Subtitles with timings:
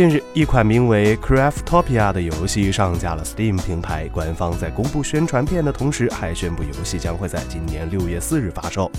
[0.00, 4.08] 近日，一款名为《Craftopia》的游戏上架了 Steam 平台。
[4.08, 8.90] 官方在公布宣传片的同时，还宣布游戏将会在今年六月四日发售。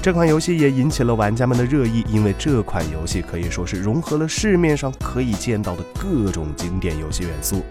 [0.00, 7.64] 这款游戏也引起了玩家们的热议，因为这款游戏可以说是融合了市面上可以见到的各种经典游戏元素，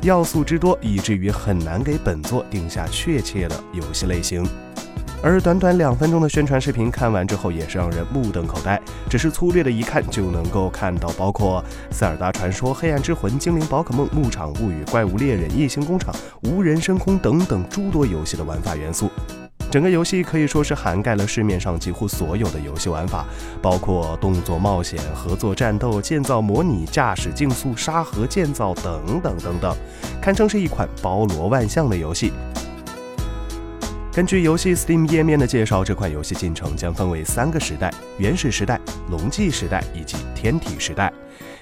[0.00, 4.42] 要素之多，以至于很难给本作定下确切的游戏类型。
[5.26, 8.78] 而短短两分钟的宣传视频看完之后，也是让人目瞪口呆。
[9.08, 16.14] 只是粗略的一看，就能够看到包括《塞尔达传说》《黑暗之魂》《精灵宝可梦》《牧场物语》《怪物猎人》《异形工厂》
[16.50, 19.08] 《无人深空》等等诸多游戏的玩法元素。
[19.70, 23.24] 整个游戏可以说是涵盖了市面上几乎所有的游戏玩法，
[23.62, 29.74] 包括动作冒险、合作战斗、建造模拟、驾驶竞速、沙盒建造等等等等，
[30.20, 32.30] 堪称是一款包罗万象的游戏。
[34.14, 41.12] 根据游戏 Steam 页面的介绍，这款游戏进程将分为三个时代：原始时代、龙纪时代以及天体时代。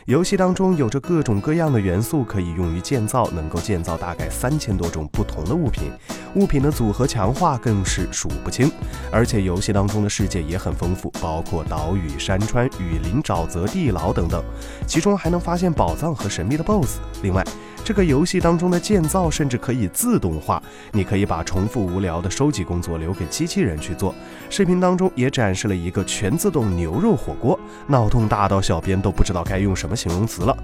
[0.05, 5.91] 游戏当中有着各种各样的元素可以用于建造，能够建造大概三千多种不同的物品，
[6.34, 8.70] 物品的组合强化更是数不清。
[9.11, 14.44] 而且游戏当中的世界也很丰富，包括岛屿、山川、雨林、沼泽、地牢等等，
[14.87, 16.98] 其中还能发现宝藏和神秘的 BOSS。
[17.22, 17.42] 另外，
[17.84, 24.14] 这个游戏当中的建造甚至可以自动化，你可以把重复无聊的收集工作留给机器人去做。
[24.48, 30.56] 视频当中也展示了一个全自动牛肉火锅，脑洞大到小编都不知道该用什么形容词了。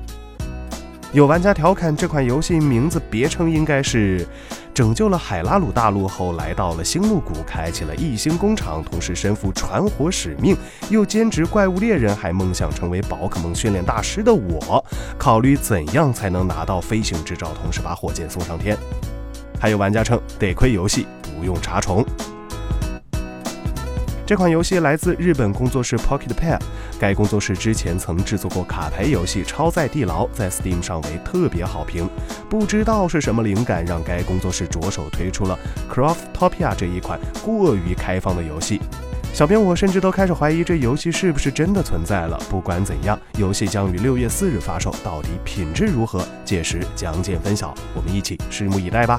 [1.13, 4.27] 有玩家调侃这款游戏名字别称应该是。
[4.75, 10.57] 拯救了海拉鲁大陆后，来到了星露谷，开启了异星工厂，同时身负传火使命，
[10.89, 14.85] 又兼职怪物猎人，还梦想成为宝可梦训练大师的我，
[15.19, 18.77] 考虑怎样才能拿到飞行执照，同时把火箭送上天。
[19.59, 22.07] 还有玩家称，得亏游戏不用查重。
[24.29, 26.61] 这款游戏来自日本工作室 Pocket Pair，
[27.01, 32.07] 该工作室之前曾制作过卡牌游戏《超载地牢》，在 Steam 上为特别好评。
[32.47, 35.59] 不知道是什么灵感，让该工作室着手推出了
[35.91, 38.83] Craftopia 这一款过于开放的游戏。
[39.33, 42.39] 小编我甚至都开始怀疑这游戏是不是真的存在了。
[42.51, 47.75] 不管怎样，游戏将于六月四日发售，到底品质如何，届时将见分晓。
[47.95, 49.19] 我们一起拭目以待吧。